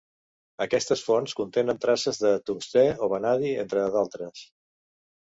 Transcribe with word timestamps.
Aquestes 0.63 1.01
fonts 1.09 1.35
contenen 1.39 1.81
traces 1.83 2.21
de 2.21 2.31
tungstè 2.47 2.87
o 3.05 3.11
vanadi 3.13 3.53
entre 3.65 3.85
d'altres. 3.97 4.43